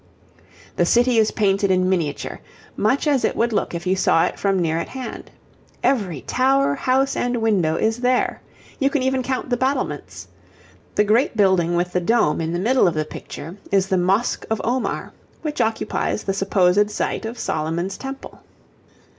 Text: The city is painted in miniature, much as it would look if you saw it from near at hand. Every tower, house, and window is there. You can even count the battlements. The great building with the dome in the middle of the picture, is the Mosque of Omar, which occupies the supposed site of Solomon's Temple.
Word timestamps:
The 0.77 0.85
city 0.87 1.19
is 1.19 1.29
painted 1.29 1.69
in 1.69 1.87
miniature, 1.87 2.39
much 2.75 3.05
as 3.05 3.23
it 3.23 3.35
would 3.35 3.53
look 3.53 3.75
if 3.75 3.85
you 3.85 3.95
saw 3.95 4.25
it 4.25 4.39
from 4.39 4.57
near 4.59 4.79
at 4.79 4.89
hand. 4.89 5.29
Every 5.83 6.21
tower, 6.21 6.73
house, 6.73 7.15
and 7.15 7.37
window 7.37 7.75
is 7.75 7.97
there. 7.97 8.41
You 8.79 8.89
can 8.89 9.03
even 9.03 9.21
count 9.21 9.51
the 9.51 9.57
battlements. 9.57 10.27
The 10.95 11.03
great 11.03 11.37
building 11.37 11.75
with 11.75 11.93
the 11.93 12.01
dome 12.01 12.41
in 12.41 12.51
the 12.51 12.57
middle 12.57 12.87
of 12.87 12.95
the 12.95 13.05
picture, 13.05 13.57
is 13.71 13.85
the 13.89 13.97
Mosque 13.99 14.43
of 14.49 14.59
Omar, 14.63 15.13
which 15.43 15.61
occupies 15.61 16.23
the 16.23 16.33
supposed 16.33 16.89
site 16.89 17.25
of 17.25 17.37
Solomon's 17.37 17.95
Temple. 17.95 18.41